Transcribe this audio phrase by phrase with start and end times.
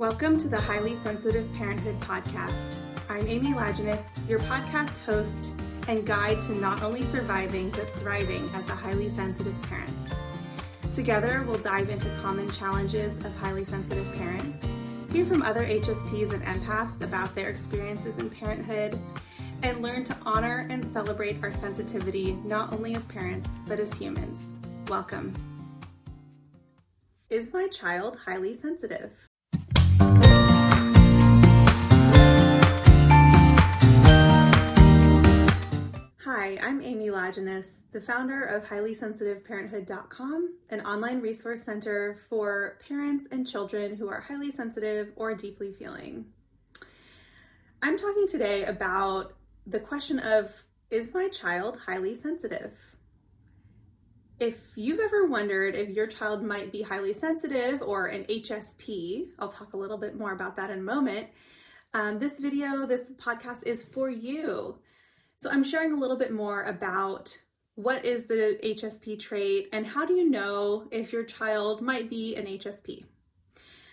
[0.00, 2.74] Welcome to the Highly Sensitive Parenthood Podcast.
[3.10, 5.50] I'm Amy Lajeunesse, your podcast host
[5.88, 10.08] and guide to not only surviving but thriving as a highly sensitive parent.
[10.94, 14.66] Together, we'll dive into common challenges of highly sensitive parents,
[15.12, 18.98] hear from other HSPs and empaths about their experiences in parenthood,
[19.62, 24.54] and learn to honor and celebrate our sensitivity not only as parents but as humans.
[24.88, 25.34] Welcome.
[27.28, 29.29] Is my child highly sensitive?
[36.50, 43.46] Hi, I'm Amy Lajeunesse, the founder of HighlySensitiveParenthood.com, an online resource center for parents and
[43.46, 46.24] children who are highly sensitive or deeply feeling.
[47.82, 52.96] I'm talking today about the question of Is my child highly sensitive?
[54.40, 59.50] If you've ever wondered if your child might be highly sensitive or an HSP, I'll
[59.52, 61.28] talk a little bit more about that in a moment.
[61.94, 64.80] Um, this video, this podcast is for you.
[65.40, 67.38] So I'm sharing a little bit more about
[67.74, 72.36] what is the HSP trait and how do you know if your child might be
[72.36, 73.04] an HSP.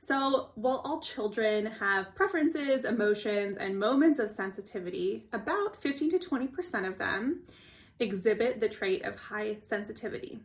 [0.00, 6.86] So, while all children have preferences, emotions, and moments of sensitivity, about 15 to 20%
[6.86, 7.40] of them
[7.98, 10.40] exhibit the trait of high sensitivity.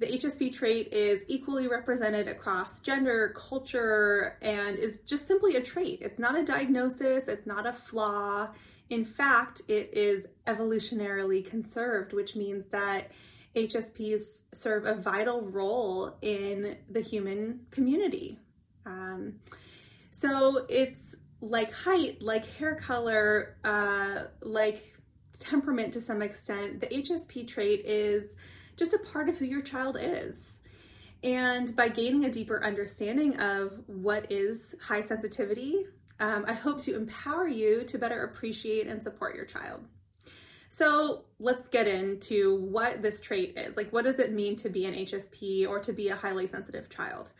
[0.00, 6.00] The HSP trait is equally represented across gender, culture, and is just simply a trait.
[6.02, 8.48] It's not a diagnosis, it's not a flaw,
[8.90, 13.12] in fact, it is evolutionarily conserved, which means that
[13.54, 18.38] HSPs serve a vital role in the human community.
[18.84, 19.34] Um,
[20.10, 24.84] so it's like height, like hair color, uh, like
[25.38, 26.80] temperament to some extent.
[26.80, 28.36] The HSP trait is
[28.76, 30.60] just a part of who your child is.
[31.22, 35.86] And by gaining a deeper understanding of what is high sensitivity,
[36.20, 39.84] um, I hope to empower you to better appreciate and support your child.
[40.68, 43.76] So let's get into what this trait is.
[43.76, 46.88] Like, what does it mean to be an HSP or to be a highly sensitive
[46.88, 47.32] child?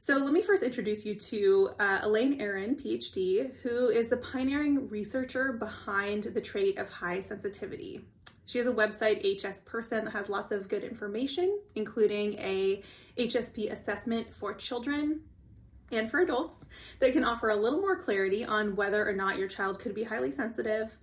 [0.00, 4.88] So, let me first introduce you to uh, Elaine Aron, PhD, who is the pioneering
[4.88, 8.02] researcher behind the trait of high sensitivity.
[8.46, 12.82] She has a website, HS Person, that has lots of good information, including a
[13.18, 15.22] HSP assessment for children,
[15.90, 16.66] and for adults
[17.00, 20.04] that can offer a little more clarity on whether or not your child could be
[20.04, 20.96] highly sensitive.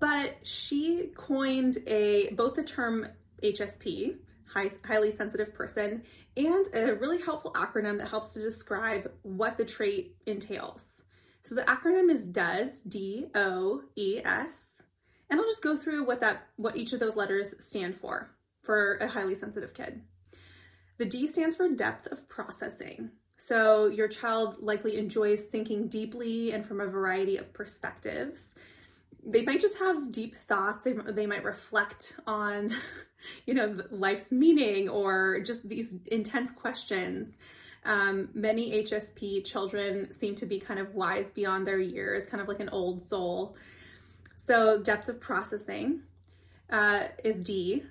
[0.00, 3.08] But she coined a both the term
[3.42, 6.02] HSP, high, highly sensitive person,
[6.36, 11.02] and a really helpful acronym that helps to describe what the trait entails.
[11.42, 14.82] So the acronym is DOES, D O E S,
[15.30, 18.30] and I'll just go through what that what each of those letters stand for
[18.62, 20.02] for a highly sensitive kid.
[20.98, 23.10] The D stands for depth of processing.
[23.40, 28.56] So, your child likely enjoys thinking deeply and from a variety of perspectives.
[29.24, 30.84] They might just have deep thoughts.
[30.84, 32.74] They, they might reflect on,
[33.46, 37.38] you know, life's meaning or just these intense questions.
[37.84, 42.48] Um, many HSP children seem to be kind of wise beyond their years, kind of
[42.48, 43.54] like an old soul.
[44.34, 46.00] So, depth of processing
[46.70, 47.84] uh, is D.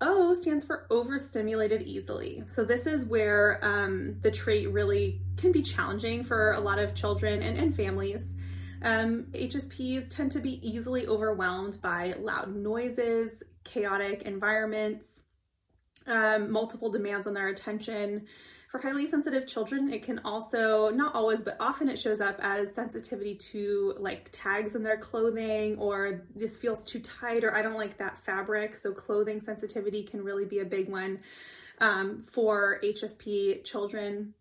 [0.00, 2.42] O stands for overstimulated easily.
[2.46, 6.94] So, this is where um, the trait really can be challenging for a lot of
[6.94, 8.34] children and, and families.
[8.82, 15.22] Um, HSPs tend to be easily overwhelmed by loud noises, chaotic environments,
[16.06, 18.26] um, multiple demands on their attention.
[18.74, 22.74] For highly sensitive children, it can also, not always, but often it shows up as
[22.74, 27.76] sensitivity to like tags in their clothing or this feels too tight or I don't
[27.76, 28.76] like that fabric.
[28.76, 31.20] So, clothing sensitivity can really be a big one
[31.78, 34.34] um, for HSP children.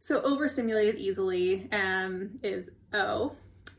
[0.00, 3.36] So, overstimulated easily um, is O.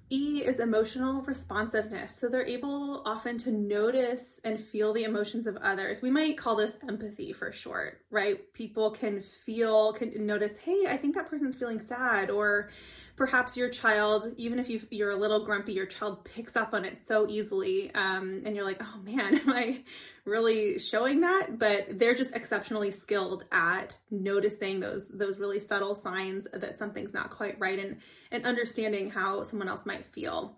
[0.09, 2.16] E is emotional responsiveness.
[2.16, 6.01] So they're able often to notice and feel the emotions of others.
[6.01, 8.53] We might call this empathy for short, right?
[8.53, 12.69] People can feel, can notice, hey, I think that person's feeling sad, or
[13.18, 16.86] perhaps your child, even if you are a little grumpy, your child picks up on
[16.86, 19.84] it so easily, um, and you're like, oh man, am I
[20.24, 21.58] really showing that?
[21.60, 27.31] But they're just exceptionally skilled at noticing those those really subtle signs that something's not
[27.31, 27.98] quite right, and
[28.31, 30.58] and understanding how someone else might feel.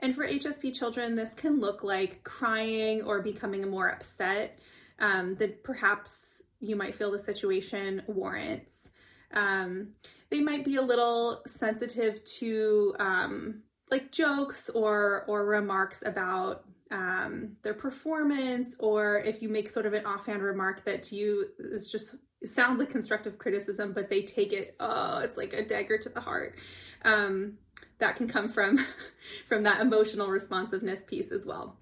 [0.00, 4.58] And for HSP children, this can look like crying or becoming more upset
[5.00, 8.90] um, that perhaps you might feel the situation warrants.
[9.32, 9.88] Um,
[10.30, 17.56] they might be a little sensitive to um, like jokes or or remarks about um,
[17.62, 21.90] their performance, or if you make sort of an offhand remark that to you is
[21.90, 26.08] just sounds like constructive criticism, but they take it, oh, it's like a dagger to
[26.08, 26.54] the heart.
[27.04, 27.58] Um,
[27.98, 28.84] that can come from
[29.48, 31.76] from that emotional responsiveness piece as well.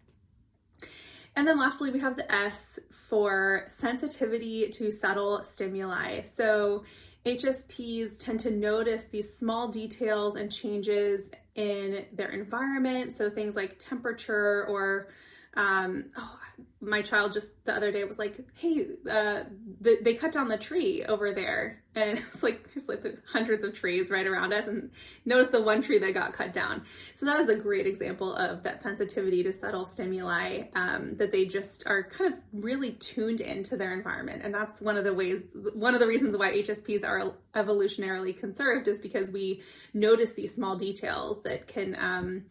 [1.36, 2.78] And then lastly, we have the S
[3.08, 6.22] for sensitivity to subtle stimuli.
[6.22, 6.84] So
[7.26, 13.14] HSPs tend to notice these small details and changes in their environment.
[13.14, 15.08] So things like temperature or
[15.56, 16.38] um, oh,
[16.80, 19.44] my child just the other day was like, "Hey, uh,
[19.80, 23.74] the, they cut down the tree over there," and it's like there's like hundreds of
[23.74, 24.90] trees right around us, and
[25.24, 26.82] notice the one tree that got cut down.
[27.14, 31.46] So that is a great example of that sensitivity to subtle stimuli um, that they
[31.46, 35.42] just are kind of really tuned into their environment, and that's one of the ways,
[35.74, 39.62] one of the reasons why HSPs are evolutionarily conserved is because we
[39.94, 41.96] notice these small details that can.
[41.98, 42.44] Um,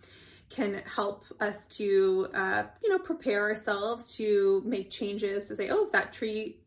[0.49, 5.85] can help us to, uh, you know, prepare ourselves to make changes to say, oh,
[5.85, 6.57] if that tree,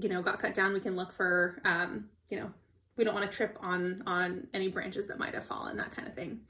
[0.00, 2.50] you know, got cut down, we can look for, um, you know,
[2.96, 6.08] we don't want to trip on on any branches that might have fallen, that kind
[6.08, 6.40] of thing.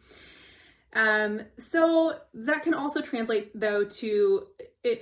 [0.92, 4.46] Um, so that can also translate though to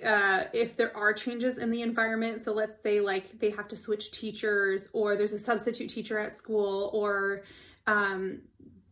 [0.05, 2.43] uh, if there are changes in the environment.
[2.43, 6.35] So let's say like they have to switch teachers, or there's a substitute teacher at
[6.35, 7.45] school, or
[7.87, 8.43] um,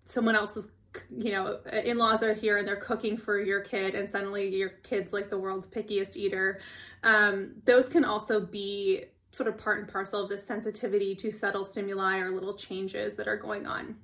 [0.06, 0.70] someone else is
[1.16, 4.70] you know, in laws are here and they're cooking for your kid, and suddenly your
[4.82, 6.60] kid's like the world's pickiest eater.
[7.02, 11.64] Um, those can also be sort of part and parcel of this sensitivity to subtle
[11.64, 13.96] stimuli or little changes that are going on.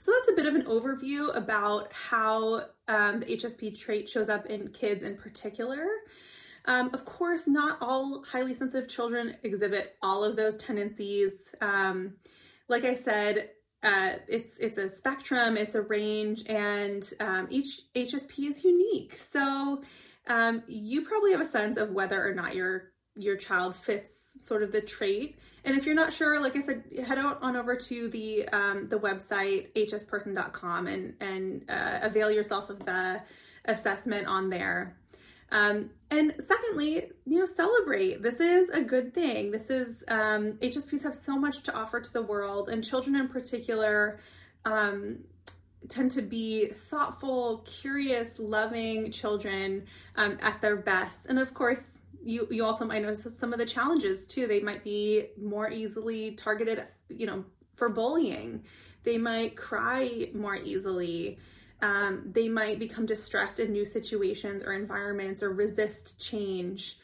[0.00, 4.46] So that's a bit of an overview about how um, the HSP trait shows up
[4.46, 5.86] in kids in particular.
[6.66, 11.54] Um, of course, not all highly sensitive children exhibit all of those tendencies.
[11.60, 12.14] Um,
[12.68, 13.50] like I said,
[13.82, 19.16] uh, it's it's a spectrum, it's a range, and um, each HSP is unique.
[19.20, 19.82] So
[20.26, 24.62] um, you probably have a sense of whether or not your your child fits sort
[24.62, 25.38] of the trait.
[25.64, 28.88] And if you're not sure, like I said, head out on over to the um,
[28.88, 33.22] the website hsperson.com and and uh, avail yourself of the
[33.66, 34.96] assessment on there.
[35.50, 38.22] Um, and secondly, you know, celebrate.
[38.22, 39.50] This is a good thing.
[39.50, 43.28] This is, um, HSPs have so much to offer to the world, and children in
[43.28, 44.20] particular
[44.64, 45.20] um,
[45.88, 49.86] tend to be thoughtful, curious, loving children
[50.16, 51.26] um, at their best.
[51.26, 54.46] And of course, you, you also might notice some of the challenges too.
[54.46, 58.64] They might be more easily targeted, you know, for bullying.
[59.04, 61.38] They might cry more easily.
[61.80, 66.98] Um, they might become distressed in new situations or environments or resist change.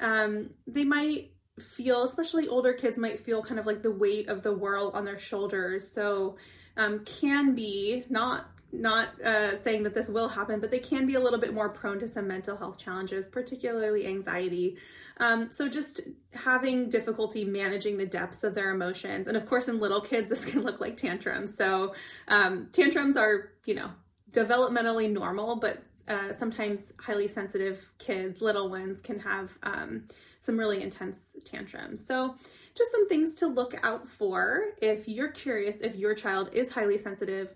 [0.00, 4.42] Um, they might feel, especially older kids, might feel kind of like the weight of
[4.42, 5.92] the world on their shoulders.
[5.92, 6.36] So,
[6.76, 11.14] um, can be not not uh, saying that this will happen, but they can be
[11.14, 14.76] a little bit more prone to some mental health challenges, particularly anxiety.
[15.20, 16.00] Um, so just
[16.32, 20.44] having difficulty managing the depths of their emotions, and of course, in little kids, this
[20.44, 21.56] can look like tantrums.
[21.56, 21.94] So
[22.28, 23.90] um, tantrums are, you know,
[24.32, 30.04] developmentally normal, but uh, sometimes highly sensitive kids, little ones, can have um,
[30.40, 32.06] some really intense tantrums.
[32.06, 32.34] So,
[32.76, 36.96] just some things to look out for if you're curious if your child is highly
[36.96, 37.54] sensitive.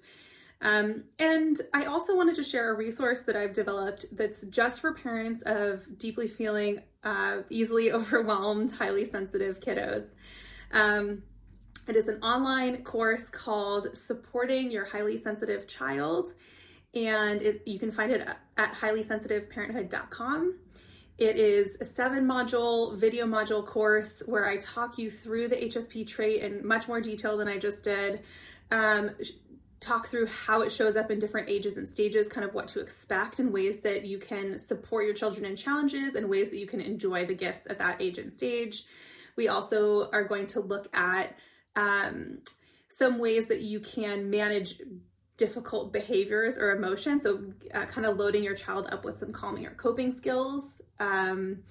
[0.61, 4.95] Um, and I also wanted to share a resource that I've developed that's just for
[4.95, 10.15] parents of deeply feeling uh, easily overwhelmed, highly sensitive kiddos.
[10.73, 11.23] Um,
[11.89, 16.31] it is an online course called Supporting Your Highly Sensitive Child
[16.95, 20.59] and it, you can find it at highlysensitiveparenthood.com.
[21.19, 26.07] It is a seven module video module course where I talk you through the HSP
[26.07, 28.23] trait in much more detail than I just did.
[28.71, 29.11] Um,
[29.83, 32.81] talk through how it shows up in different ages and stages, kind of what to
[32.81, 36.67] expect, and ways that you can support your children in challenges and ways that you
[36.67, 38.85] can enjoy the gifts at that age and stage.
[39.37, 41.37] We also are going to look at
[41.75, 42.39] um,
[42.91, 44.81] some ways that you can manage
[45.37, 47.23] difficult behaviors or emotions.
[47.23, 47.43] So,
[47.75, 51.63] uh, kind of loading your child up with some calming or coping skills, um,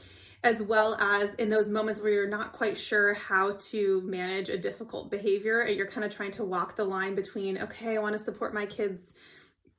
[0.43, 4.57] as well as in those moments where you're not quite sure how to manage a
[4.57, 8.13] difficult behavior and you're kind of trying to walk the line between, okay, I want
[8.13, 9.13] to support my kids'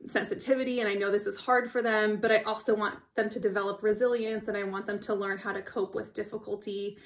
[0.07, 3.41] sensitivity and I know this is hard for them, but I also want them to
[3.41, 6.99] develop resilience and I want them to learn how to cope with difficulty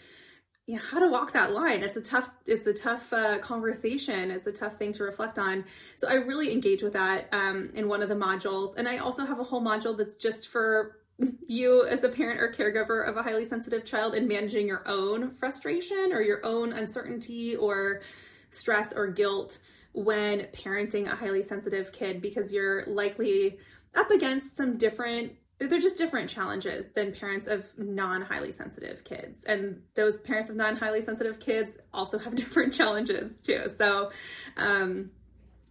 [0.66, 1.82] yeah, how to walk that line.
[1.82, 4.32] It's a tough, it's a tough uh, conversation.
[4.32, 5.64] It's a tough thing to reflect on.
[5.94, 9.25] So I really engage with that um, in one of the modules, and I also
[9.25, 10.99] have a whole module that's just for
[11.46, 15.30] you as a parent or caregiver of a highly sensitive child and managing your own
[15.30, 18.02] frustration or your own uncertainty or
[18.50, 19.58] stress or guilt
[19.92, 23.58] when parenting a highly sensitive kid because you're likely
[23.94, 29.44] up against some different they're just different challenges than parents of non highly sensitive kids.
[29.44, 33.68] And those parents of non highly sensitive kids also have different challenges too.
[33.68, 34.10] So,
[34.56, 35.10] um,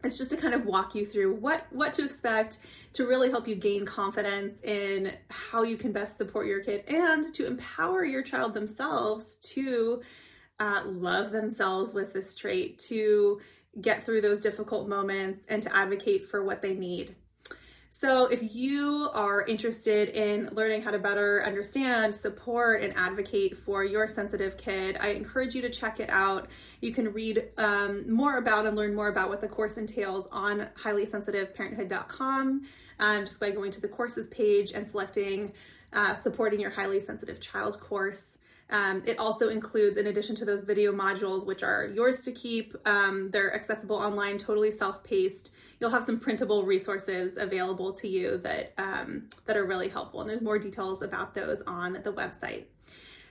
[0.04, 2.60] it's just to kind of walk you through what what to expect
[2.94, 7.34] to really help you gain confidence in how you can best support your kid and
[7.34, 10.02] to empower your child themselves to
[10.60, 13.42] uh, love themselves with this trait to
[13.82, 17.16] get through those difficult moments and to advocate for what they need
[17.98, 23.86] so, if you are interested in learning how to better understand, support, and advocate for
[23.86, 26.50] your sensitive kid, I encourage you to check it out.
[26.82, 30.68] You can read um, more about and learn more about what the course entails on
[30.78, 32.68] highlysensitiveparenthood.com
[33.00, 35.54] um, just by going to the courses page and selecting
[35.94, 38.40] uh, supporting your highly sensitive child course.
[38.70, 42.76] Um, it also includes, in addition to those video modules, which are yours to keep,
[42.88, 48.38] um, they're accessible online, totally self paced you'll have some printable resources available to you
[48.38, 50.22] that um, that are really helpful.
[50.22, 52.66] And there's more details about those on the website.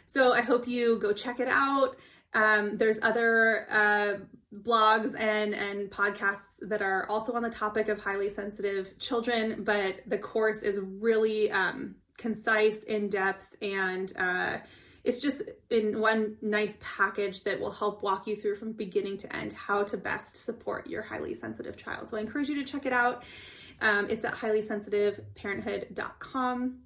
[0.07, 1.97] So I hope you go check it out.
[2.35, 4.15] Um, there's other uh,
[4.63, 10.01] blogs and and podcasts that are also on the topic of highly sensitive children, but
[10.07, 14.59] the course is really um, concise, in depth, and uh,
[15.05, 19.37] it's just in one nice package that will help walk you through from beginning to
[19.37, 22.09] end how to best support your highly sensitive child.
[22.09, 23.23] So I encourage you to check it out.
[23.83, 26.79] Um, it's at highlysensitiveparenthood.com.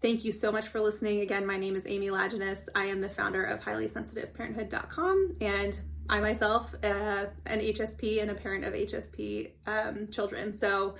[0.00, 1.20] Thank you so much for listening.
[1.20, 2.68] Again, my name is Amy Lajeunesse.
[2.74, 5.78] I am the founder of highlysensitiveparenthood.com, and
[6.08, 10.52] I myself, uh, an HSP and a parent of HSP um, children.
[10.52, 10.96] So,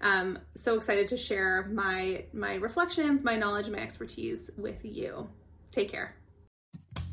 [0.00, 5.28] um, so excited to share my my reflections, my knowledge, my expertise with you.
[5.76, 6.14] Take care.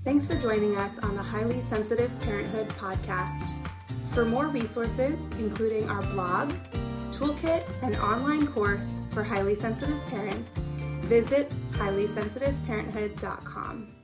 [0.05, 3.51] Thanks for joining us on the Highly Sensitive Parenthood podcast.
[4.13, 6.53] For more resources, including our blog,
[7.11, 10.53] toolkit, and online course for highly sensitive parents,
[11.01, 14.02] visit highlysensitiveparenthood.com.